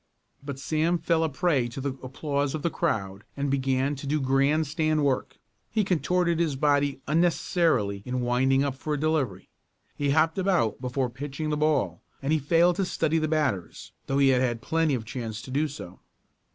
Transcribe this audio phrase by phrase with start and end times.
[0.43, 4.19] But Sam fell a prey to the applause of the crowd and began to do
[4.19, 5.37] "grandstand" work.
[5.69, 9.51] He contorted his body unnecessarily in winding up for a delivery.
[9.95, 14.17] He hopped about before pitching the ball and he failed to study the batters, though
[14.17, 15.99] he had had plenty of chance to do so.